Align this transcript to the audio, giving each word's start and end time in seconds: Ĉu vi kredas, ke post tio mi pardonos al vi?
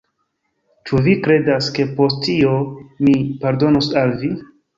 Ĉu 0.89 1.01
vi 1.07 1.13
kredas, 1.27 1.67
ke 1.75 1.85
post 1.99 2.25
tio 2.29 2.55
mi 3.05 3.15
pardonos 3.45 3.93
al 4.05 4.17
vi? 4.25 4.33